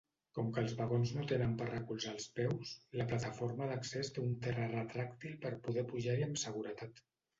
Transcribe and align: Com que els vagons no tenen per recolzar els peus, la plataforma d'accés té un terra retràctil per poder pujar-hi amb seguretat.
Com 0.35 0.47
que 0.53 0.61
els 0.67 0.71
vagons 0.77 1.11
no 1.17 1.25
tenen 1.31 1.51
per 1.59 1.67
recolzar 1.67 2.13
els 2.19 2.25
peus, 2.39 2.71
la 3.01 3.07
plataforma 3.11 3.69
d'accés 3.73 4.11
té 4.17 4.25
un 4.31 4.35
terra 4.47 4.67
retràctil 4.75 5.37
per 5.45 5.53
poder 5.69 5.85
pujar-hi 5.93 6.27
amb 6.31 6.43
seguretat. 6.47 7.05